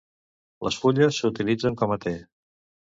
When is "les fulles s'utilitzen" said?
0.67-1.81